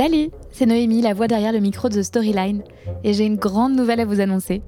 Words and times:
Salut, 0.00 0.30
c'est 0.50 0.64
Noémie, 0.64 1.02
la 1.02 1.12
voix 1.12 1.28
derrière 1.28 1.52
le 1.52 1.60
micro 1.60 1.90
de 1.90 1.96
The 1.96 2.02
Storyline, 2.02 2.62
et 3.04 3.12
j'ai 3.12 3.26
une 3.26 3.36
grande 3.36 3.74
nouvelle 3.76 4.00
à 4.00 4.06
vous 4.06 4.22
annoncer. 4.22 4.62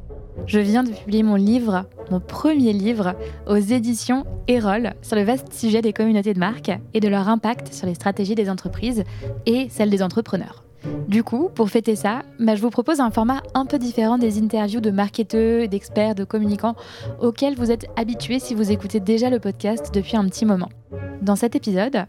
Je 0.46 0.58
viens 0.58 0.82
de 0.82 0.90
publier 0.90 1.22
mon 1.22 1.36
livre, 1.36 1.86
mon 2.10 2.20
premier 2.20 2.74
livre, 2.74 3.14
aux 3.48 3.56
éditions 3.56 4.26
Erol 4.46 4.92
sur 5.00 5.16
le 5.16 5.22
vaste 5.22 5.54
sujet 5.54 5.80
des 5.80 5.94
communautés 5.94 6.34
de 6.34 6.38
marque 6.38 6.70
et 6.92 7.00
de 7.00 7.08
leur 7.08 7.30
impact 7.30 7.72
sur 7.72 7.86
les 7.86 7.94
stratégies 7.94 8.34
des 8.34 8.50
entreprises 8.50 9.04
et 9.46 9.68
celles 9.70 9.88
des 9.88 10.02
entrepreneurs. 10.02 10.64
Du 11.08 11.24
coup, 11.24 11.48
pour 11.54 11.70
fêter 11.70 11.96
ça, 11.96 12.24
bah, 12.38 12.54
je 12.54 12.60
vous 12.60 12.68
propose 12.68 13.00
un 13.00 13.10
format 13.10 13.40
un 13.54 13.64
peu 13.64 13.78
différent 13.78 14.18
des 14.18 14.38
interviews 14.38 14.82
de 14.82 14.90
marketeurs, 14.90 15.66
d'experts, 15.66 16.14
de 16.14 16.24
communicants 16.24 16.74
auxquels 17.22 17.54
vous 17.54 17.70
êtes 17.70 17.86
habitués 17.96 18.38
si 18.38 18.54
vous 18.54 18.70
écoutez 18.70 19.00
déjà 19.00 19.30
le 19.30 19.38
podcast 19.38 19.94
depuis 19.94 20.18
un 20.18 20.26
petit 20.26 20.44
moment. 20.44 20.68
Dans 21.22 21.36
cet 21.36 21.54
épisode, 21.54 22.06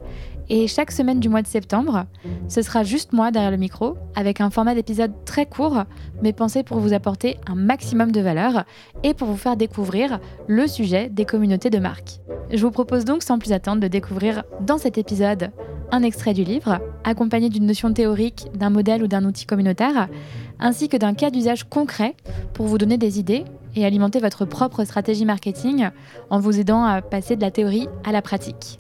et 0.50 0.68
chaque 0.68 0.92
semaine 0.92 1.20
du 1.20 1.30
mois 1.30 1.42
de 1.42 1.48
septembre, 1.48 2.06
ce 2.48 2.62
sera 2.62 2.84
juste 2.84 3.14
moi 3.14 3.32
derrière 3.32 3.52
le 3.52 3.58
micro, 3.58 3.96
avec 4.16 4.42
un 4.42 4.50
format 4.50 4.76
d'épisode 4.76 5.12
très 5.26 5.46
court, 5.46 5.84
mais 6.22 6.34
pensé 6.34 6.64
pour 6.64 6.80
vous 6.80 6.94
apporter 6.94 7.38
un 7.48 7.56
maximum 7.56 8.12
de 8.12 8.22
valeur 8.22 8.66
et 9.04 9.14
pour 9.14 9.28
vous 9.28 9.38
faire 9.38 9.58
découvrir 9.58 10.20
le 10.48 10.68
sujet 10.68 11.10
des 11.10 11.26
communautés 11.26 11.70
de 11.70 11.80
marque. 11.80 12.20
Je 12.52 12.62
vous 12.62 12.72
propose 12.72 13.06
donc 13.06 13.24
sans 13.24 13.40
plus 13.40 13.54
attendre 13.54 13.82
de 13.82 13.88
découvrir 13.88 14.44
dans 14.62 14.78
cet 14.78 14.98
épisode 14.98 15.52
un 15.92 16.04
extrait 16.04 16.34
du 16.34 16.44
livre, 16.44 16.80
accompagné 17.04 17.50
d'une 17.50 17.66
notion 17.66 17.94
théorique, 17.94 18.48
d'un 18.56 18.70
modèle 18.70 19.04
ou 19.04 19.08
d'un 19.08 19.26
outil 19.26 19.46
communautaire, 19.46 20.08
ainsi 20.60 20.90
que 20.90 20.98
d'un 20.98 21.14
cas 21.14 21.30
d'usage 21.30 21.66
concret 21.66 22.16
pour 22.54 22.66
vous 22.66 22.78
donner 22.78 22.98
des 22.98 23.20
idées 23.20 23.46
et 23.76 23.86
alimenter 23.86 24.20
votre 24.20 24.46
propre 24.46 24.84
stratégie 24.84 25.26
marketing 25.26 25.90
en 26.30 26.40
vous 26.40 26.60
aidant 26.60 26.84
à 26.84 27.02
passer 27.02 27.36
de 27.36 27.42
la 27.42 27.52
théorie 27.52 27.88
à 28.04 28.12
la 28.12 28.22
pratique. 28.22 28.80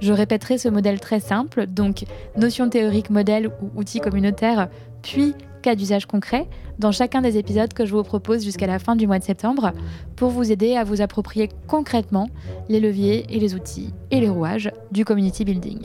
Je 0.00 0.12
répéterai 0.12 0.58
ce 0.58 0.68
modèle 0.68 1.00
très 1.00 1.20
simple, 1.20 1.66
donc 1.66 2.04
notion 2.36 2.68
théorique, 2.68 3.10
modèle 3.10 3.48
ou 3.48 3.80
outil 3.80 4.00
communautaire, 4.00 4.68
puis 5.02 5.34
cas 5.62 5.74
d'usage 5.74 6.04
concret 6.04 6.46
dans 6.78 6.92
chacun 6.92 7.22
des 7.22 7.38
épisodes 7.38 7.72
que 7.72 7.86
je 7.86 7.94
vous 7.94 8.02
propose 8.02 8.44
jusqu'à 8.44 8.66
la 8.66 8.78
fin 8.78 8.96
du 8.96 9.06
mois 9.06 9.18
de 9.18 9.24
septembre 9.24 9.72
pour 10.14 10.28
vous 10.28 10.52
aider 10.52 10.76
à 10.76 10.84
vous 10.84 11.00
approprier 11.00 11.48
concrètement 11.68 12.28
les 12.68 12.80
leviers 12.80 13.24
et 13.30 13.40
les 13.40 13.54
outils 13.54 13.94
et 14.10 14.20
les 14.20 14.28
rouages 14.28 14.70
du 14.92 15.06
community 15.06 15.44
building. 15.44 15.78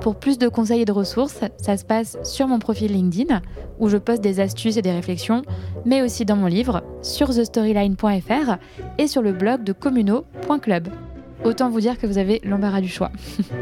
Pour 0.00 0.16
plus 0.16 0.38
de 0.38 0.48
conseils 0.48 0.82
et 0.82 0.84
de 0.84 0.92
ressources, 0.92 1.40
ça 1.56 1.76
se 1.76 1.84
passe 1.84 2.16
sur 2.22 2.46
mon 2.46 2.60
profil 2.60 2.92
LinkedIn 2.92 3.40
où 3.80 3.88
je 3.88 3.96
poste 3.96 4.22
des 4.22 4.38
astuces 4.38 4.76
et 4.76 4.82
des 4.82 4.92
réflexions, 4.92 5.42
mais 5.84 6.02
aussi 6.02 6.24
dans 6.24 6.36
mon 6.36 6.46
livre 6.46 6.82
sur 7.02 7.34
thestoryline.fr 7.34 8.56
et 8.98 9.08
sur 9.08 9.22
le 9.22 9.32
blog 9.32 9.64
de 9.64 9.72
communo.club. 9.72 10.88
Autant 11.44 11.70
vous 11.70 11.80
dire 11.80 11.98
que 11.98 12.06
vous 12.06 12.18
avez 12.18 12.40
l'embarras 12.42 12.80
du 12.80 12.88
choix. 12.88 13.12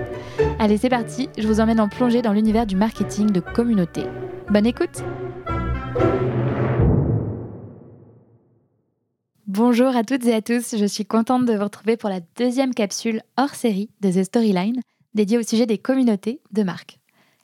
Allez, 0.59 0.79
c'est 0.79 0.89
parti, 0.89 1.29
je 1.37 1.47
vous 1.47 1.61
emmène 1.61 1.81
en 1.81 1.89
plongée 1.89 2.23
dans 2.23 2.33
l'univers 2.33 2.67
du 2.67 2.77
marketing 2.77 3.31
de 3.31 3.41
communauté. 3.41 4.05
Bonne 4.51 4.67
écoute 4.67 5.03
Bonjour 9.47 9.95
à 9.95 10.05
toutes 10.05 10.27
et 10.27 10.35
à 10.35 10.43
tous, 10.43 10.77
je 10.77 10.85
suis 10.85 11.05
contente 11.05 11.47
de 11.47 11.55
vous 11.55 11.65
retrouver 11.65 11.97
pour 11.97 12.11
la 12.11 12.21
deuxième 12.37 12.75
capsule 12.75 13.23
hors 13.37 13.55
série 13.55 13.91
de 14.01 14.11
The 14.11 14.25
Storyline 14.25 14.81
dédiée 15.15 15.39
au 15.39 15.43
sujet 15.43 15.67
des 15.67 15.79
communautés 15.79 16.41
de 16.53 16.63
marque. 16.63 16.99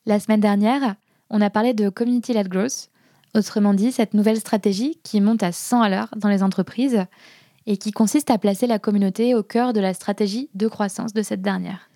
La 0.05 0.19
semaine 0.19 0.41
dernière, 0.41 0.96
on 1.30 1.41
a 1.41 1.48
parlé 1.48 1.74
de 1.74 1.89
Community-led 1.89 2.48
Growth, 2.48 2.91
autrement 3.34 3.72
dit 3.72 3.92
cette 3.92 4.14
nouvelle 4.14 4.39
stratégie 4.39 4.98
qui 5.02 5.20
monte 5.20 5.42
à 5.42 5.52
100 5.52 5.83
à 5.83 5.89
l'heure 5.89 6.08
dans 6.17 6.28
les 6.28 6.42
entreprises 6.42 7.06
et 7.66 7.77
qui 7.77 7.92
consiste 7.92 8.30
à 8.30 8.38
placer 8.38 8.66
la 8.66 8.78
communauté 8.78 9.34
au 9.34 9.42
cœur 9.42 9.72
de 9.72 9.80
la 9.80 9.94
stratégie 9.94 10.50
de 10.55 10.68
croissance 10.68 11.12
de 11.12 11.22
cette 11.22 11.42
dernière. 11.42 11.91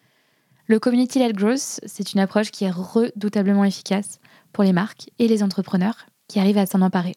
Le 0.67 0.81
Community-led 0.81 1.36
Growth, 1.36 1.81
c'est 1.87 2.12
une 2.12 2.21
approche 2.21 2.50
qui 2.50 2.65
est 2.65 2.71
redoutablement 2.71 3.65
efficace 3.65 4.19
pour 4.53 4.65
les 4.65 4.72
marques 4.72 5.10
et 5.19 5.28
les 5.28 5.43
entrepreneurs 5.43 6.06
qui 6.28 6.41
arrivent 6.41 6.59
à 6.59 6.66
s'en 6.66 6.82
emparer. 6.82 7.15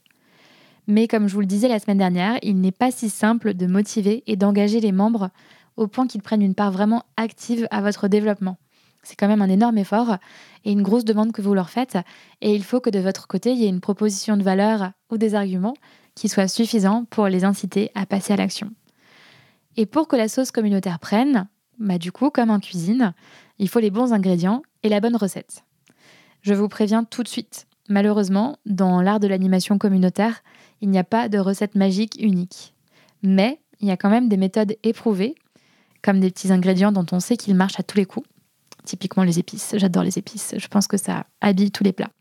Mais 0.87 1.07
comme 1.07 1.27
je 1.27 1.33
vous 1.33 1.41
le 1.41 1.45
disais 1.45 1.67
la 1.67 1.79
semaine 1.79 1.97
dernière, 1.97 2.37
il 2.41 2.59
n'est 2.61 2.71
pas 2.71 2.91
si 2.91 3.09
simple 3.09 3.53
de 3.53 3.67
motiver 3.67 4.23
et 4.27 4.35
d'engager 4.35 4.79
les 4.79 4.91
membres 4.91 5.29
au 5.77 5.87
point 5.87 6.07
qu'ils 6.07 6.21
prennent 6.21 6.41
une 6.41 6.55
part 6.55 6.71
vraiment 6.71 7.03
active 7.17 7.67
à 7.71 7.81
votre 7.81 8.07
développement. 8.07 8.57
C'est 9.03 9.15
quand 9.15 9.27
même 9.27 9.41
un 9.41 9.49
énorme 9.49 9.77
effort 9.77 10.17
et 10.65 10.71
une 10.71 10.81
grosse 10.81 11.05
demande 11.05 11.31
que 11.31 11.41
vous 11.41 11.53
leur 11.53 11.69
faites, 11.69 11.97
et 12.41 12.53
il 12.53 12.63
faut 12.63 12.81
que 12.81 12.89
de 12.89 12.99
votre 12.99 13.27
côté, 13.27 13.51
il 13.51 13.59
y 13.59 13.65
ait 13.65 13.69
une 13.69 13.79
proposition 13.79 14.35
de 14.35 14.43
valeur 14.43 14.91
ou 15.09 15.17
des 15.17 15.35
arguments 15.35 15.75
qui 16.19 16.27
soient 16.27 16.49
suffisants 16.49 17.05
pour 17.05 17.29
les 17.29 17.45
inciter 17.45 17.91
à 17.95 18.05
passer 18.05 18.33
à 18.33 18.35
l'action. 18.35 18.71
Et 19.77 19.85
pour 19.85 20.09
que 20.09 20.17
la 20.17 20.27
sauce 20.27 20.51
communautaire 20.51 20.99
prenne, 20.99 21.47
bah 21.79 21.97
du 21.97 22.11
coup, 22.11 22.29
comme 22.29 22.49
en 22.49 22.59
cuisine, 22.59 23.13
il 23.57 23.69
faut 23.69 23.79
les 23.79 23.89
bons 23.89 24.11
ingrédients 24.11 24.61
et 24.83 24.89
la 24.89 24.99
bonne 24.99 25.15
recette. 25.15 25.63
Je 26.41 26.53
vous 26.53 26.67
préviens 26.67 27.05
tout 27.05 27.23
de 27.23 27.29
suite, 27.29 27.67
malheureusement, 27.87 28.57
dans 28.65 29.01
l'art 29.01 29.21
de 29.21 29.27
l'animation 29.27 29.77
communautaire, 29.77 30.43
il 30.81 30.89
n'y 30.89 30.99
a 30.99 31.05
pas 31.05 31.29
de 31.29 31.39
recette 31.39 31.75
magique 31.75 32.17
unique. 32.19 32.73
Mais 33.23 33.61
il 33.79 33.87
y 33.87 33.91
a 33.91 33.95
quand 33.95 34.09
même 34.09 34.27
des 34.27 34.35
méthodes 34.35 34.75
éprouvées, 34.83 35.35
comme 36.01 36.19
des 36.19 36.31
petits 36.31 36.51
ingrédients 36.51 36.91
dont 36.91 37.05
on 37.13 37.21
sait 37.21 37.37
qu'ils 37.37 37.55
marchent 37.55 37.79
à 37.79 37.83
tous 37.83 37.97
les 37.97 38.05
coups. 38.05 38.27
Typiquement 38.83 39.23
les 39.23 39.39
épices, 39.39 39.73
j'adore 39.77 40.03
les 40.03 40.17
épices, 40.17 40.53
je 40.57 40.67
pense 40.67 40.87
que 40.87 40.97
ça 40.97 41.27
habille 41.39 41.71
tous 41.71 41.85
les 41.85 41.93
plats 41.93 42.11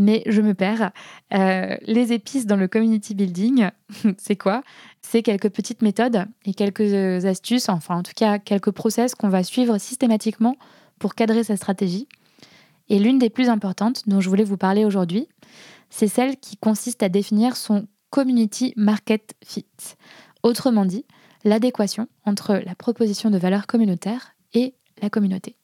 mais 0.00 0.22
je 0.26 0.40
me 0.40 0.54
perds. 0.54 0.92
Euh, 1.34 1.76
les 1.82 2.12
épices 2.12 2.46
dans 2.46 2.56
le 2.56 2.66
community 2.68 3.14
building, 3.14 3.68
c'est 4.18 4.36
quoi? 4.36 4.62
C'est 5.02 5.22
quelques 5.22 5.50
petites 5.50 5.82
méthodes 5.82 6.24
et 6.46 6.54
quelques 6.54 7.24
astuces, 7.26 7.68
enfin 7.68 7.96
en 7.96 8.02
tout 8.02 8.14
cas 8.16 8.38
quelques 8.38 8.70
process 8.70 9.14
qu'on 9.14 9.28
va 9.28 9.42
suivre 9.42 9.78
systématiquement 9.78 10.56
pour 10.98 11.14
cadrer 11.14 11.44
sa 11.44 11.56
stratégie. 11.56 12.08
Et 12.88 12.98
l'une 12.98 13.18
des 13.18 13.30
plus 13.30 13.48
importantes 13.48 14.08
dont 14.08 14.20
je 14.20 14.28
voulais 14.28 14.44
vous 14.44 14.56
parler 14.56 14.84
aujourd'hui, 14.84 15.28
c'est 15.90 16.08
celle 16.08 16.36
qui 16.38 16.56
consiste 16.56 17.02
à 17.02 17.08
définir 17.08 17.56
son 17.56 17.86
community 18.08 18.72
market 18.76 19.34
fit. 19.44 19.66
Autrement 20.42 20.86
dit, 20.86 21.04
l'adéquation 21.44 22.08
entre 22.24 22.54
la 22.64 22.74
proposition 22.74 23.30
de 23.30 23.38
valeur 23.38 23.66
communautaire 23.66 24.34
et 24.54 24.74
la 25.02 25.10
communauté. 25.10 25.56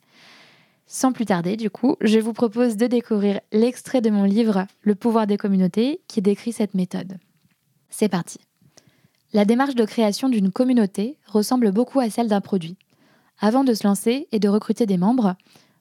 Sans 0.87 1.13
plus 1.13 1.27
tarder, 1.27 1.57
du 1.57 1.69
coup, 1.69 1.97
je 2.01 2.21
vous 2.21 2.33
propose 2.33 2.77
de 2.77 2.87
découvrir 2.87 3.41
l'extrait 3.53 4.01
de 4.01 4.11
mon 4.11 4.23
livre 4.23 4.67
Le 4.83 4.95
pouvoir 4.95 5.27
des 5.27 5.37
communautés 5.37 6.01
qui 6.07 6.23
décrit 6.23 6.53
cette 6.53 6.75
méthode. 6.75 7.19
C'est 7.91 8.09
parti. 8.09 8.39
La 9.33 9.45
démarche 9.45 9.75
de 9.75 9.85
création 9.85 10.29
d'une 10.29 10.53
communauté 10.53 11.19
ressemble 11.27 11.73
beaucoup 11.73 11.99
à 11.99 12.09
celle 12.09 12.29
d'un 12.29 12.41
produit. 12.41 12.77
Avant 13.41 13.65
de 13.65 13.75
se 13.75 13.87
lancer 13.87 14.29
et 14.31 14.39
de 14.39 14.49
recruter 14.49 14.87
des 14.87 14.97
membres, 14.97 15.35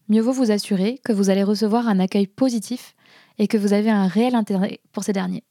mieux 0.10 0.22
vaut 0.22 0.32
vous 0.32 0.52
assurer 0.52 1.00
que 1.06 1.14
vous 1.14 1.30
allez 1.30 1.44
recevoir 1.44 1.88
un 1.88 2.00
accueil 2.00 2.26
positif 2.26 2.96
et 3.38 3.48
que 3.48 3.58
vous 3.58 3.74
avez 3.74 3.92
un 3.92 4.08
réel 4.08 4.34
intérêt 4.34 4.80
pour 4.92 5.04
ces 5.04 5.14
derniers. 5.14 5.44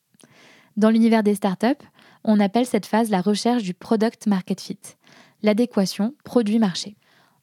Dans 0.77 0.91
l'univers 0.91 1.23
des 1.23 1.37
startups, 1.37 1.85
on 2.25 2.41
appelle 2.41 2.67
cette 2.67 2.87
phase 2.87 3.09
la 3.09 3.21
recherche 3.21 3.63
du 3.63 3.75
product 3.75 4.27
market 4.27 4.61
fit, 4.61 4.79
l'adéquation 5.43 6.15
produit-marché. 6.25 6.97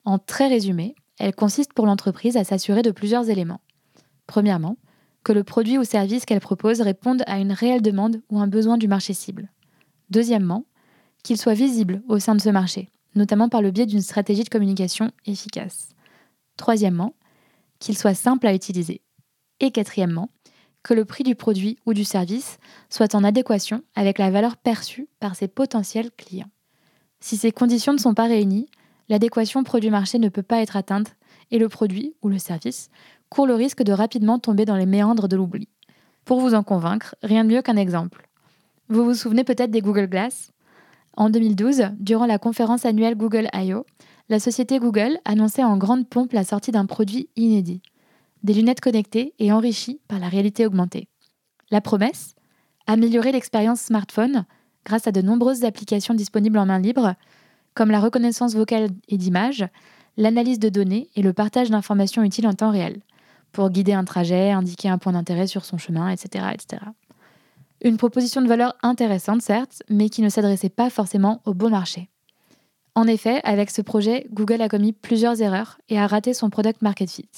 En 0.03 0.19
très 0.19 0.47
résumé, 0.47 0.95
elle 1.21 1.35
consiste 1.35 1.73
pour 1.73 1.85
l'entreprise 1.85 2.35
à 2.35 2.43
s'assurer 2.43 2.81
de 2.81 2.89
plusieurs 2.89 3.29
éléments. 3.29 3.61
Premièrement, 4.25 4.77
que 5.23 5.31
le 5.31 5.43
produit 5.43 5.77
ou 5.77 5.83
service 5.83 6.25
qu'elle 6.25 6.39
propose 6.39 6.81
réponde 6.81 7.21
à 7.27 7.37
une 7.37 7.51
réelle 7.51 7.83
demande 7.83 8.21
ou 8.31 8.39
un 8.39 8.47
besoin 8.47 8.75
du 8.75 8.87
marché 8.87 9.13
cible. 9.13 9.51
Deuxièmement, 10.09 10.65
qu'il 11.23 11.37
soit 11.37 11.53
visible 11.53 12.01
au 12.09 12.17
sein 12.17 12.33
de 12.33 12.41
ce 12.41 12.49
marché, 12.49 12.89
notamment 13.13 13.49
par 13.49 13.61
le 13.61 13.69
biais 13.69 13.85
d'une 13.85 14.01
stratégie 14.01 14.43
de 14.43 14.49
communication 14.49 15.11
efficace. 15.27 15.89
Troisièmement, 16.57 17.13
qu'il 17.77 17.95
soit 17.95 18.15
simple 18.15 18.47
à 18.47 18.55
utiliser. 18.55 19.01
Et 19.59 19.69
quatrièmement, 19.69 20.31
que 20.81 20.95
le 20.95 21.05
prix 21.05 21.23
du 21.23 21.35
produit 21.35 21.77
ou 21.85 21.93
du 21.93 22.03
service 22.03 22.57
soit 22.89 23.13
en 23.13 23.23
adéquation 23.23 23.83
avec 23.93 24.17
la 24.17 24.31
valeur 24.31 24.57
perçue 24.57 25.07
par 25.19 25.35
ses 25.35 25.47
potentiels 25.47 26.09
clients. 26.17 26.49
Si 27.19 27.37
ces 27.37 27.51
conditions 27.51 27.93
ne 27.93 27.99
sont 27.99 28.15
pas 28.15 28.25
réunies, 28.25 28.67
l'adéquation 29.11 29.63
produit-marché 29.63 30.17
ne 30.19 30.29
peut 30.29 30.41
pas 30.41 30.61
être 30.61 30.77
atteinte 30.77 31.15
et 31.51 31.59
le 31.59 31.69
produit 31.69 32.15
ou 32.23 32.29
le 32.29 32.39
service 32.39 32.89
court 33.29 33.45
le 33.45 33.53
risque 33.53 33.83
de 33.83 33.93
rapidement 33.93 34.39
tomber 34.39 34.65
dans 34.65 34.75
les 34.75 34.85
méandres 34.85 35.27
de 35.27 35.35
l'oubli. 35.35 35.67
Pour 36.25 36.39
vous 36.39 36.53
en 36.53 36.63
convaincre, 36.63 37.15
rien 37.21 37.43
de 37.43 37.49
mieux 37.49 37.61
qu'un 37.61 37.77
exemple. 37.77 38.27
Vous 38.89 39.05
vous 39.05 39.13
souvenez 39.13 39.43
peut-être 39.43 39.71
des 39.71 39.81
Google 39.81 40.07
Glass? 40.07 40.51
En 41.15 41.29
2012, 41.29 41.91
durant 41.99 42.25
la 42.25 42.39
conférence 42.39 42.85
annuelle 42.85 43.15
Google 43.15 43.49
I.O., 43.53 43.85
la 44.29 44.39
société 44.39 44.79
Google 44.79 45.17
annonçait 45.25 45.63
en 45.63 45.77
grande 45.77 46.07
pompe 46.07 46.31
la 46.31 46.43
sortie 46.43 46.71
d'un 46.71 46.85
produit 46.85 47.29
inédit 47.35 47.81
des 48.43 48.53
lunettes 48.53 48.81
connectées 48.81 49.33
et 49.39 49.51
enrichies 49.51 49.99
par 50.07 50.19
la 50.19 50.27
réalité 50.27 50.65
augmentée. 50.65 51.07
La 51.69 51.81
promesse? 51.81 52.33
Améliorer 52.87 53.31
l'expérience 53.31 53.81
smartphone 53.81 54.45
grâce 54.85 55.05
à 55.05 55.11
de 55.11 55.21
nombreuses 55.21 55.63
applications 55.63 56.13
disponibles 56.13 56.57
en 56.57 56.65
main 56.65 56.79
libre 56.79 57.15
comme 57.73 57.91
la 57.91 57.99
reconnaissance 57.99 58.55
vocale 58.55 58.89
et 59.07 59.17
d'image, 59.17 59.65
l'analyse 60.17 60.59
de 60.59 60.69
données 60.69 61.09
et 61.15 61.21
le 61.21 61.33
partage 61.33 61.69
d'informations 61.69 62.23
utiles 62.23 62.47
en 62.47 62.53
temps 62.53 62.71
réel, 62.71 63.01
pour 63.51 63.69
guider 63.69 63.93
un 63.93 64.05
trajet, 64.05 64.51
indiquer 64.51 64.89
un 64.89 64.97
point 64.97 65.13
d'intérêt 65.13 65.47
sur 65.47 65.65
son 65.65 65.77
chemin, 65.77 66.09
etc., 66.09 66.45
etc. 66.53 66.83
Une 67.83 67.97
proposition 67.97 68.41
de 68.41 68.47
valeur 68.47 68.75
intéressante, 68.83 69.41
certes, 69.41 69.83
mais 69.89 70.09
qui 70.09 70.21
ne 70.21 70.29
s'adressait 70.29 70.69
pas 70.69 70.89
forcément 70.89 71.41
au 71.45 71.53
bon 71.53 71.69
marché. 71.69 72.09
En 72.93 73.07
effet, 73.07 73.41
avec 73.43 73.71
ce 73.71 73.81
projet, 73.81 74.27
Google 74.31 74.61
a 74.61 74.69
commis 74.69 74.91
plusieurs 74.91 75.41
erreurs 75.41 75.79
et 75.89 75.97
a 75.97 76.07
raté 76.07 76.33
son 76.33 76.49
product 76.49 76.81
market 76.81 77.09
fit. 77.09 77.29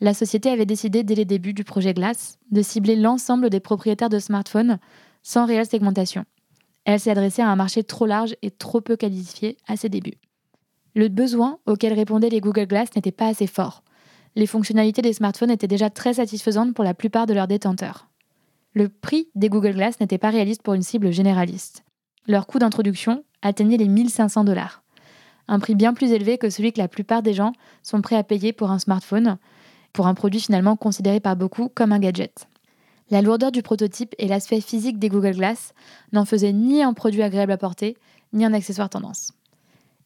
La 0.00 0.14
société 0.14 0.48
avait 0.48 0.64
décidé 0.64 1.02
dès 1.02 1.14
les 1.14 1.24
débuts 1.26 1.52
du 1.52 1.64
projet 1.64 1.92
Glass 1.92 2.38
de 2.50 2.62
cibler 2.62 2.96
l'ensemble 2.96 3.50
des 3.50 3.60
propriétaires 3.60 4.08
de 4.08 4.18
smartphones 4.18 4.78
sans 5.22 5.44
réelle 5.44 5.66
segmentation. 5.66 6.24
Elle 6.84 7.00
s'est 7.00 7.10
adressée 7.10 7.42
à 7.42 7.48
un 7.48 7.56
marché 7.56 7.84
trop 7.84 8.06
large 8.06 8.34
et 8.42 8.50
trop 8.50 8.80
peu 8.80 8.96
qualifié 8.96 9.56
à 9.68 9.76
ses 9.76 9.88
débuts. 9.88 10.18
Le 10.94 11.08
besoin 11.08 11.58
auquel 11.66 11.92
répondaient 11.92 12.30
les 12.30 12.40
Google 12.40 12.66
Glass 12.66 12.88
n'était 12.96 13.12
pas 13.12 13.28
assez 13.28 13.46
fort. 13.46 13.82
Les 14.34 14.46
fonctionnalités 14.46 15.02
des 15.02 15.12
smartphones 15.12 15.50
étaient 15.50 15.66
déjà 15.66 15.90
très 15.90 16.14
satisfaisantes 16.14 16.74
pour 16.74 16.84
la 16.84 16.94
plupart 16.94 17.26
de 17.26 17.34
leurs 17.34 17.48
détenteurs. 17.48 18.08
Le 18.72 18.88
prix 18.88 19.28
des 19.34 19.48
Google 19.48 19.74
Glass 19.74 20.00
n'était 20.00 20.18
pas 20.18 20.30
réaliste 20.30 20.62
pour 20.62 20.74
une 20.74 20.82
cible 20.82 21.12
généraliste. 21.12 21.84
Leur 22.26 22.46
coût 22.46 22.58
d'introduction 22.58 23.24
atteignait 23.42 23.76
les 23.76 23.88
1500 23.88 24.44
dollars. 24.44 24.82
Un 25.48 25.58
prix 25.58 25.74
bien 25.74 25.94
plus 25.94 26.12
élevé 26.12 26.38
que 26.38 26.50
celui 26.50 26.72
que 26.72 26.78
la 26.78 26.86
plupart 26.86 27.22
des 27.22 27.34
gens 27.34 27.52
sont 27.82 28.00
prêts 28.02 28.16
à 28.16 28.22
payer 28.22 28.52
pour 28.52 28.70
un 28.70 28.78
smartphone, 28.78 29.38
pour 29.92 30.06
un 30.06 30.14
produit 30.14 30.40
finalement 30.40 30.76
considéré 30.76 31.18
par 31.18 31.34
beaucoup 31.34 31.68
comme 31.68 31.90
un 31.90 31.98
gadget. 31.98 32.46
La 33.10 33.22
lourdeur 33.22 33.50
du 33.50 33.62
prototype 33.62 34.14
et 34.18 34.28
l'aspect 34.28 34.60
physique 34.60 34.98
des 34.98 35.08
Google 35.08 35.36
Glass 35.36 35.74
n'en 36.12 36.24
faisaient 36.24 36.52
ni 36.52 36.82
un 36.82 36.92
produit 36.92 37.22
agréable 37.22 37.52
à 37.52 37.56
porter, 37.56 37.96
ni 38.32 38.44
un 38.44 38.52
accessoire 38.52 38.88
tendance. 38.88 39.32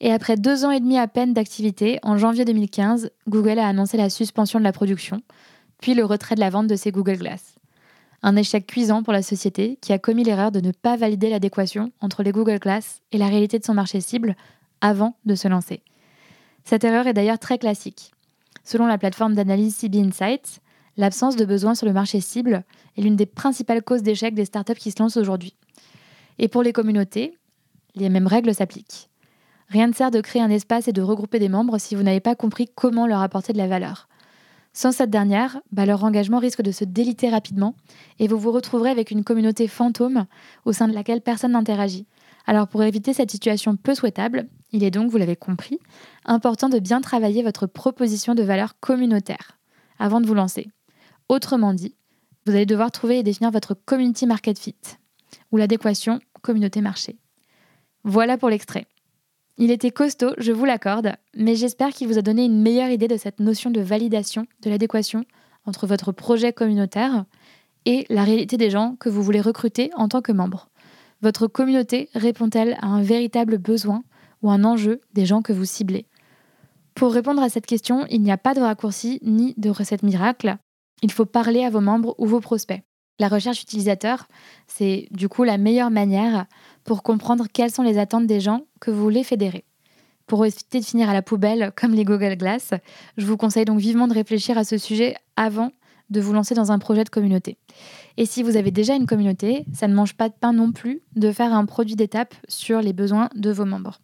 Et 0.01 0.11
après 0.11 0.37
deux 0.37 0.65
ans 0.65 0.71
et 0.71 0.81
demi 0.81 0.99
à 0.99 1.07
peine 1.07 1.35
d'activité, 1.35 1.99
en 2.03 2.17
janvier 2.17 2.45
2015, 2.45 3.11
Google 3.29 3.59
a 3.59 3.69
annoncé 3.69 3.97
la 3.97 4.11
suspension 4.11 4.59
de 4.59 4.65
la 4.65 4.73
production, 4.73 5.23
puis 5.81 5.95
le 5.95 6.05
retrait 6.05 6.35
de 6.35 6.41
la 6.41 6.51
vente 6.51 6.67
de 6.67 6.77
ses 6.77 6.93
Google 6.93 7.19
Glass. 7.19 7.57
Un 8.23 8.37
échec 8.37 8.67
cuisant 8.67 9.03
pour 9.03 9.13
la 9.13 9.23
société 9.23 9.79
qui 9.83 9.93
a 9.93 9.99
commis 9.99 10.25
l'erreur 10.25 10.51
de 10.51 10.61
ne 10.61 10.73
pas 10.73 10.97
valider 10.97 11.29
l'adéquation 11.29 11.93
entre 12.01 12.23
les 12.23 12.33
Google 12.33 12.59
Glass 12.59 13.03
et 13.13 13.19
la 13.19 13.29
réalité 13.29 13.59
de 13.59 13.65
son 13.65 13.75
marché 13.75 14.01
cible 14.01 14.35
avant 14.81 15.15
de 15.27 15.35
se 15.35 15.47
lancer. 15.47 15.83
Cette 16.65 16.85
erreur 16.85 17.07
est 17.07 17.13
d'ailleurs 17.13 17.39
très 17.39 17.59
classique. 17.59 18.13
Selon 18.65 18.87
la 18.87 18.97
plateforme 18.97 19.35
d'analyse 19.35 19.77
CB 19.77 20.01
Insights, 20.01 20.63
l'absence 20.97 21.37
de 21.37 21.45
besoin 21.45 21.75
sur 21.75 21.87
le 21.87 21.93
marché 21.93 22.21
cible 22.21 22.65
est 22.97 23.03
l'une 23.03 23.17
des 23.17 23.27
principales 23.27 23.83
causes 23.83 24.03
d'échec 24.03 24.35
des 24.35 24.45
startups 24.45 24.75
qui 24.75 24.91
se 24.91 25.03
lancent 25.03 25.17
aujourd'hui. 25.17 25.55
Et 26.39 26.49
pour 26.49 26.63
les 26.63 26.73
communautés, 26.73 27.37
les 27.95 28.09
mêmes 28.09 28.27
règles 28.27 28.55
s'appliquent. 28.55 29.11
Rien 29.69 29.87
ne 29.87 29.93
sert 29.93 30.11
de 30.11 30.21
créer 30.21 30.43
un 30.43 30.51
espace 30.51 30.89
et 30.89 30.93
de 30.93 31.03
regrouper 31.03 31.39
des 31.39 31.49
membres 31.49 31.79
si 31.79 31.95
vous 31.95 32.03
n'avez 32.03 32.21
pas 32.21 32.35
compris 32.35 32.69
comment 32.75 33.07
leur 33.07 33.21
apporter 33.21 33.53
de 33.53 33.59
la 33.59 33.67
valeur. 33.67 34.09
Sans 34.73 34.91
cette 34.91 35.11
dernière, 35.11 35.61
bah, 35.71 35.87
leur 35.87 36.03
engagement 36.03 36.41
risque 36.41 36.63
de 36.63 36.73
se 36.73 36.85
déliter 36.85 37.29
rapidement 37.29 37.77
et 38.19 38.27
vous 38.27 38.39
vous 38.39 38.51
retrouverez 38.51 38.91
avec 38.91 39.13
une 39.13 39.23
communauté 39.23 39.69
fantôme 39.69 40.27
au 40.65 40.73
sein 40.73 40.89
de 40.89 40.93
laquelle 40.93 41.21
personne 41.21 41.53
n'interagit. 41.53 42.07
Alors 42.47 42.69
pour 42.69 42.83
éviter 42.83 43.15
cette 43.15 43.31
situation 43.31 43.77
peu 43.77 43.95
souhaitable, 43.95 44.49
il 44.73 44.83
est 44.83 44.91
donc, 44.91 45.11
vous 45.11 45.17
l'avez 45.17 45.37
compris, 45.37 45.79
important 46.25 46.69
de 46.69 46.81
bien 46.81 47.01
travailler 47.01 47.43
votre 47.43 47.67
proposition 47.67 48.35
de 48.35 48.43
valeur 48.43 48.79
communautaire 48.81 49.59
avant 49.99 50.21
de 50.21 50.27
vous 50.27 50.35
lancer. 50.35 50.69
Autrement 51.29 51.75
dit, 51.75 51.95
vous 52.47 52.53
allez 52.53 52.67
devoir 52.67 52.91
trouver 52.91 53.19
et 53.19 53.23
définir 53.23 53.51
votre 53.51 53.75
community 53.75 54.27
market 54.27 54.59
fit 54.59 54.77
ou 55.53 55.57
l'adéquation 55.57 56.21
communauté-marché. 56.43 57.17
Voilà 58.05 58.37
pour 58.37 58.51
l'extrait. 58.51 58.87
Il 59.57 59.71
était 59.71 59.91
costaud, 59.91 60.35
je 60.37 60.53
vous 60.53 60.65
l'accorde, 60.65 61.15
mais 61.35 61.55
j'espère 61.55 61.91
qu'il 61.91 62.09
vous 62.09 62.19
a 62.19 62.23
donné 62.23 62.45
une 62.45 62.61
meilleure 62.61 62.91
idée 62.91 63.09
de 63.09 63.17
cette 63.17 63.41
notion 63.41 63.71
de 63.71 63.81
validation, 63.81 64.47
de 64.63 64.71
l'adéquation 64.71 65.25
entre 65.65 65.87
votre 65.87 66.13
projet 66.13 66.53
communautaire 66.53 67.25
et 67.87 68.05
la 68.11 68.25
réalité 68.25 68.57
des 68.57 68.71
gens 68.71 68.97
que 68.99 69.09
vous 69.09 69.23
voulez 69.23 69.41
recruter 69.41 69.91
en 69.95 70.09
tant 70.09 70.23
que 70.23 70.33
membre. 70.33 70.69
Votre 71.23 71.47
communauté 71.47 72.11
répond-elle 72.15 72.77
à 72.81 72.87
un 72.87 73.03
véritable 73.03 73.59
besoin 73.59 74.03
ou 74.43 74.51
un 74.51 74.65
enjeu 74.65 75.01
des 75.15 75.25
gens 75.25 75.41
que 75.41 75.53
vous 75.53 75.65
ciblez? 75.65 76.07
Pour 76.95 77.13
répondre 77.13 77.43
à 77.43 77.49
cette 77.49 77.67
question, 77.67 78.07
il 78.11 78.23
n'y 78.23 78.33
a 78.33 78.37
pas 78.37 78.55
de 78.55 78.61
raccourci 78.61 79.19
ni 79.23 79.55
de 79.57 79.71
recette 79.71 80.03
miracle. 80.03 80.59
Il 81.05 81.13
faut 81.13 81.27
parler 81.27 81.63
à 81.65 81.69
vos 81.69 81.83
membres 81.83 82.15
ou 82.17 82.25
vos 82.25 82.41
prospects. 82.41 82.83
La 83.19 83.29
recherche 83.29 83.61
utilisateur, 83.61 84.27
c'est 84.67 85.07
du 85.11 85.29
coup 85.29 85.45
la 85.45 85.59
meilleure 85.59 85.91
manière 85.91 86.47
pour 86.83 87.03
comprendre 87.03 87.45
quelles 87.53 87.71
sont 87.71 87.83
les 87.83 87.99
attentes 87.99 88.27
des 88.27 88.41
gens 88.41 88.63
que 88.81 88.91
vous 88.91 89.03
voulez 89.03 89.23
fédérer. 89.23 89.67
Pour 90.27 90.47
éviter 90.47 90.81
de 90.81 90.85
finir 90.87 91.11
à 91.11 91.13
la 91.13 91.21
poubelle 91.21 91.73
comme 91.77 91.93
les 91.93 92.05
Google 92.07 92.37
Glass, 92.37 92.73
je 93.19 93.27
vous 93.27 93.37
conseille 93.37 93.67
donc 93.67 93.81
vivement 93.81 94.09
de 94.09 94.15
réfléchir 94.15 94.57
à 94.57 94.65
ce 94.65 94.79
sujet 94.79 95.15
avant 95.37 95.73
de 96.09 96.23
vous 96.23 96.33
lancer 96.33 96.55
dans 96.55 96.73
un 96.73 96.79
projet 96.79 97.05
de 97.05 97.11
communauté. 97.11 97.59
Et 98.17 98.25
si 98.25 98.43
vous 98.43 98.57
avez 98.57 98.71
déjà 98.71 98.95
une 98.95 99.07
communauté, 99.07 99.67
ça 99.75 99.89
ne 99.89 99.95
mange 99.95 100.15
pas 100.15 100.31
de 100.31 100.35
pain 100.41 100.55
non 100.55 100.73
plus 100.73 101.03
de 101.17 101.33
faire 101.33 101.53
un 101.53 101.67
produit 101.67 101.97
d'étape 101.97 102.35
sur 102.49 102.81
les 102.81 102.95
besoins 102.95 103.29
de 103.35 103.51
vos 103.51 103.67
membres. 103.67 104.01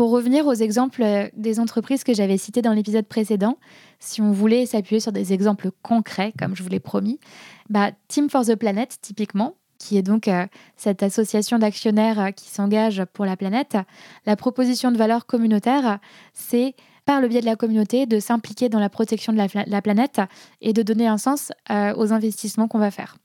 Pour 0.00 0.12
revenir 0.12 0.46
aux 0.46 0.54
exemples 0.54 1.30
des 1.36 1.60
entreprises 1.60 2.04
que 2.04 2.14
j'avais 2.14 2.38
citées 2.38 2.62
dans 2.62 2.72
l'épisode 2.72 3.04
précédent, 3.04 3.58
si 3.98 4.22
on 4.22 4.32
voulait 4.32 4.64
s'appuyer 4.64 4.98
sur 4.98 5.12
des 5.12 5.34
exemples 5.34 5.70
concrets, 5.82 6.32
comme 6.38 6.56
je 6.56 6.62
vous 6.62 6.70
l'ai 6.70 6.80
promis, 6.80 7.20
bah, 7.68 7.90
Team 8.08 8.30
for 8.30 8.46
the 8.46 8.54
Planet, 8.54 8.96
typiquement, 9.02 9.56
qui 9.76 9.98
est 9.98 10.02
donc 10.02 10.26
euh, 10.26 10.46
cette 10.78 11.02
association 11.02 11.58
d'actionnaires 11.58 12.18
euh, 12.18 12.30
qui 12.30 12.48
s'engage 12.48 13.04
pour 13.12 13.26
la 13.26 13.36
planète, 13.36 13.76
la 14.24 14.36
proposition 14.36 14.90
de 14.90 14.96
valeur 14.96 15.26
communautaire, 15.26 15.98
c'est 16.32 16.74
par 17.04 17.20
le 17.20 17.28
biais 17.28 17.42
de 17.42 17.44
la 17.44 17.56
communauté 17.56 18.06
de 18.06 18.20
s'impliquer 18.20 18.70
dans 18.70 18.80
la 18.80 18.88
protection 18.88 19.34
de 19.34 19.38
la, 19.66 19.82
planète 19.82 20.22
et 20.62 20.72
de 20.72 20.82
donner 20.82 21.08
un 21.08 21.18
sens 21.18 21.52
euh, 21.68 21.92
aux 21.94 22.10
investissements 22.14 22.68
qu'on 22.68 22.78
va 22.78 22.90
faire, 22.90 23.18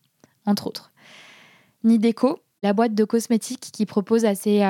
entre 0.45 0.67
autres. 0.67 0.91
Nideco, 1.85 2.39
la 2.63 2.73
boîte 2.73 2.95
de 2.95 3.05
cosmétiques 3.05 3.69
qui 3.71 3.85
propose 3.85 4.25
à 4.25 4.35
ses, 4.35 4.65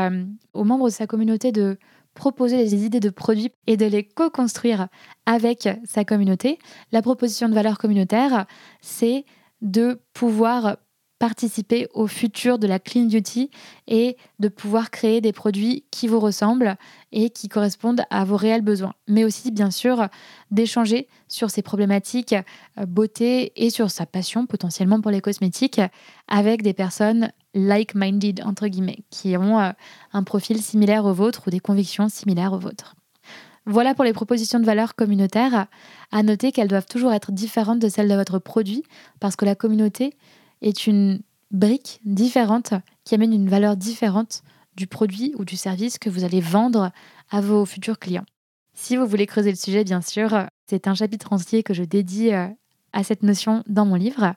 aux 0.53 0.65
membres 0.65 0.89
de 0.89 0.93
sa 0.93 1.07
communauté 1.07 1.53
de 1.53 1.79
proposer 2.15 2.57
des 2.57 2.85
idées 2.85 2.99
de 2.99 3.11
produits 3.11 3.51
et 3.67 3.77
de 3.77 3.85
les 3.85 4.03
co-construire 4.03 4.87
avec 5.27 5.69
sa 5.83 6.03
communauté. 6.03 6.57
La 6.91 7.03
proposition 7.03 7.47
de 7.47 7.53
valeur 7.53 7.77
communautaire, 7.77 8.47
c'est 8.81 9.25
de 9.61 10.01
pouvoir 10.13 10.77
participer 11.19 11.87
au 11.93 12.07
futur 12.07 12.59
de 12.59 12.67
la 12.67 12.79
clean 12.79 13.05
beauty 13.05 13.49
et 13.87 14.17
de 14.39 14.49
pouvoir 14.49 14.91
créer 14.91 15.21
des 15.21 15.31
produits 15.31 15.85
qui 15.91 16.07
vous 16.07 16.19
ressemblent 16.19 16.75
et 17.11 17.29
qui 17.29 17.47
correspondent 17.47 18.03
à 18.09 18.25
vos 18.25 18.35
réels 18.35 18.61
besoins. 18.61 18.93
Mais 19.07 19.23
aussi, 19.23 19.51
bien 19.51 19.71
sûr, 19.71 20.07
d'échanger 20.51 21.07
sur 21.27 21.49
ces 21.49 21.61
problématiques 21.61 22.35
euh, 22.77 22.85
beauté 22.85 23.53
et 23.55 23.69
sur 23.69 23.91
sa 23.91 24.05
passion 24.05 24.45
potentiellement 24.45 24.99
pour 24.99 25.11
les 25.11 25.21
cosmétiques 25.21 25.81
avec 26.27 26.61
des 26.61 26.73
personnes 26.73 27.31
like-minded, 27.53 28.41
entre 28.45 28.67
guillemets, 28.67 28.99
qui 29.09 29.37
ont 29.37 29.59
euh, 29.59 29.71
un 30.11 30.23
profil 30.23 30.61
similaire 30.61 31.05
au 31.05 31.13
vôtre 31.13 31.43
ou 31.47 31.49
des 31.49 31.59
convictions 31.59 32.09
similaires 32.09 32.53
aux 32.53 32.59
vôtres. 32.59 32.95
Voilà 33.65 33.95
pour 33.95 34.03
les 34.03 34.13
propositions 34.13 34.59
de 34.59 34.65
valeur 34.65 34.95
communautaire. 34.95 35.67
À 36.11 36.21
noter 36.21 36.51
qu'elles 36.51 36.67
doivent 36.67 36.85
toujours 36.85 37.13
être 37.13 37.31
différentes 37.31 37.79
de 37.79 37.89
celles 37.89 38.07
de 38.07 38.13
votre 38.13 38.37
produit 38.37 38.83
parce 39.19 39.35
que 39.35 39.45
la 39.45 39.55
communauté 39.55 40.13
est 40.61 40.87
une 40.87 41.21
brique 41.51 41.99
différente 42.05 42.73
qui 43.03 43.15
amène 43.15 43.33
une 43.33 43.49
valeur 43.49 43.77
différente 43.77 44.43
du 44.75 44.87
produit 44.87 45.33
ou 45.37 45.45
du 45.45 45.55
service 45.55 45.97
que 45.97 46.09
vous 46.09 46.23
allez 46.23 46.41
vendre 46.41 46.91
à 47.29 47.41
vos 47.41 47.65
futurs 47.65 47.99
clients. 47.99 48.25
Si 48.73 48.97
vous 48.97 49.05
voulez 49.05 49.25
creuser 49.25 49.51
le 49.51 49.57
sujet, 49.57 49.83
bien 49.83 50.01
sûr, 50.01 50.47
c'est 50.67 50.87
un 50.87 50.95
chapitre 50.95 51.31
entier 51.31 51.63
que 51.63 51.73
je 51.73 51.83
dédie 51.83 52.33
euh, 52.33 52.47
à 52.91 53.03
cette 53.03 53.23
notion 53.23 53.63
dans 53.67 53.85
mon 53.85 53.95
livre. 53.95 54.33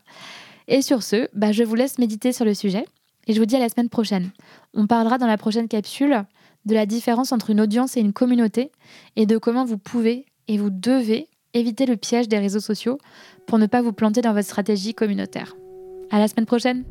Et 0.69 0.83
sur 0.83 1.03
ce, 1.03 1.29
bah, 1.35 1.53
je 1.53 1.65
vous 1.65 1.75
laisse 1.75 1.99
méditer 1.99 2.33
sur 2.33 2.45
le 2.45 2.55
sujet 2.55 2.85
et 3.27 3.33
je 3.33 3.41
vous 3.41 3.47
dis 3.47 3.57
à 3.57 3.61
la 3.61 3.69
semaine 3.69 3.89
prochaine. 3.89 4.31
On 4.75 4.87
parlera 4.87 5.19
dans 5.19 5.27
la 5.27 5.39
prochaine 5.39 5.69
capsule 5.69 6.25
de 6.67 6.75
la 6.75 6.87
différence 6.87 7.33
entre 7.33 7.51
une 7.51 7.61
audience 7.61 7.97
et 7.97 8.01
une 8.01 8.13
communauté 8.13 8.71
et 9.17 9.27
de 9.27 9.39
comment 9.39 9.65
vous 9.65 9.79
pouvez 9.79 10.27
et 10.47 10.59
vous 10.59 10.71
devez 10.71 11.29
éviter 11.55 11.87
le 11.87 11.97
piège 11.97 12.29
des 12.29 12.39
réseaux 12.39 12.61
sociaux 12.61 12.99
pour 13.47 13.59
ne 13.59 13.67
pas 13.67 13.83
vous 13.83 13.93
planter 13.93 14.21
dans 14.21 14.35
votre 14.35 14.47
stratégie 14.47 14.95
communautaire. 14.95 15.55
À 16.11 16.19
la 16.19 16.29
semaine 16.29 16.47
prochaine. 16.47 16.85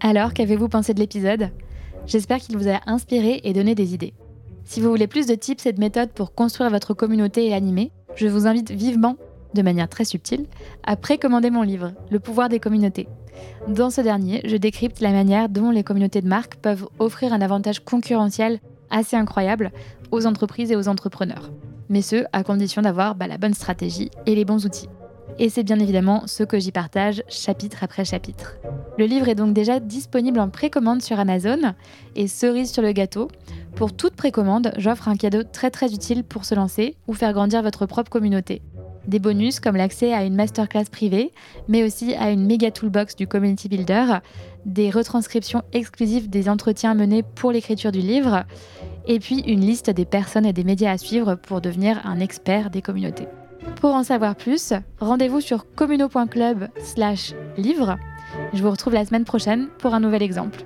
Alors, 0.00 0.34
qu'avez-vous 0.34 0.68
pensé 0.68 0.92
de 0.92 1.00
l'épisode? 1.00 1.48
J'espère 2.06 2.38
qu'il 2.38 2.58
vous 2.58 2.68
a 2.68 2.80
inspiré 2.86 3.40
et 3.44 3.54
donné 3.54 3.74
des 3.74 3.94
idées. 3.94 4.12
Si 4.64 4.80
vous 4.80 4.90
voulez 4.90 5.06
plus 5.06 5.26
de 5.26 5.34
tips 5.34 5.64
et 5.64 5.72
de 5.72 5.80
méthodes 5.80 6.10
pour 6.10 6.34
construire 6.34 6.70
votre 6.70 6.92
communauté 6.92 7.46
et 7.46 7.50
l'animer, 7.50 7.90
je 8.14 8.26
vous 8.26 8.46
invite 8.46 8.70
vivement, 8.70 9.16
de 9.54 9.62
manière 9.62 9.88
très 9.88 10.04
subtile, 10.04 10.46
à 10.82 10.96
précommander 10.96 11.48
mon 11.48 11.62
livre, 11.62 11.92
Le 12.10 12.20
pouvoir 12.20 12.50
des 12.50 12.60
communautés. 12.60 13.08
Dans 13.66 13.88
ce 13.88 14.02
dernier, 14.02 14.42
je 14.44 14.56
décrypte 14.56 15.00
la 15.00 15.10
manière 15.10 15.48
dont 15.48 15.70
les 15.70 15.84
communautés 15.84 16.20
de 16.20 16.28
marque 16.28 16.56
peuvent 16.56 16.86
offrir 16.98 17.32
un 17.32 17.40
avantage 17.40 17.80
concurrentiel 17.80 18.60
assez 18.90 19.16
incroyable 19.16 19.72
aux 20.10 20.26
entreprises 20.26 20.70
et 20.70 20.76
aux 20.76 20.88
entrepreneurs. 20.88 21.50
Mais 21.88 22.02
ce, 22.02 22.24
à 22.32 22.44
condition 22.44 22.82
d'avoir 22.82 23.14
bah, 23.14 23.26
la 23.26 23.38
bonne 23.38 23.54
stratégie 23.54 24.10
et 24.26 24.34
les 24.34 24.44
bons 24.44 24.66
outils. 24.66 24.88
Et 25.38 25.48
c'est 25.48 25.64
bien 25.64 25.80
évidemment 25.80 26.22
ce 26.26 26.44
que 26.44 26.60
j'y 26.60 26.70
partage 26.70 27.22
chapitre 27.28 27.82
après 27.82 28.04
chapitre. 28.04 28.56
Le 28.98 29.06
livre 29.06 29.28
est 29.28 29.34
donc 29.34 29.52
déjà 29.52 29.80
disponible 29.80 30.38
en 30.38 30.48
précommande 30.48 31.02
sur 31.02 31.18
Amazon 31.18 31.74
et 32.14 32.28
cerise 32.28 32.72
sur 32.72 32.82
le 32.82 32.92
gâteau. 32.92 33.28
Pour 33.74 33.92
toute 33.92 34.14
précommande, 34.14 34.72
j'offre 34.76 35.08
un 35.08 35.16
cadeau 35.16 35.42
très 35.42 35.70
très 35.70 35.92
utile 35.92 36.22
pour 36.22 36.44
se 36.44 36.54
lancer 36.54 36.96
ou 37.08 37.14
faire 37.14 37.32
grandir 37.32 37.62
votre 37.62 37.86
propre 37.86 38.10
communauté. 38.10 38.62
Des 39.08 39.18
bonus 39.18 39.58
comme 39.58 39.76
l'accès 39.76 40.14
à 40.14 40.24
une 40.24 40.36
masterclass 40.36 40.84
privée, 40.90 41.32
mais 41.68 41.82
aussi 41.82 42.14
à 42.14 42.30
une 42.30 42.46
méga 42.46 42.70
toolbox 42.70 43.16
du 43.16 43.26
Community 43.26 43.68
Builder, 43.68 44.18
des 44.64 44.90
retranscriptions 44.90 45.62
exclusives 45.72 46.30
des 46.30 46.48
entretiens 46.48 46.94
menés 46.94 47.22
pour 47.22 47.50
l'écriture 47.50 47.92
du 47.92 47.98
livre 47.98 48.44
et 49.06 49.18
puis 49.18 49.40
une 49.40 49.60
liste 49.60 49.90
des 49.90 50.06
personnes 50.06 50.46
et 50.46 50.52
des 50.52 50.64
médias 50.64 50.92
à 50.92 50.98
suivre 50.98 51.34
pour 51.34 51.60
devenir 51.60 52.00
un 52.06 52.20
expert 52.20 52.70
des 52.70 52.80
communautés. 52.80 53.26
Pour 53.80 53.94
en 53.94 54.02
savoir 54.02 54.36
plus, 54.36 54.74
rendez-vous 55.00 55.40
sur 55.40 55.64
communo.club/livre. 55.74 57.96
Je 58.52 58.62
vous 58.62 58.70
retrouve 58.70 58.94
la 58.94 59.04
semaine 59.04 59.24
prochaine 59.24 59.68
pour 59.78 59.94
un 59.94 60.00
nouvel 60.00 60.22
exemple. 60.22 60.64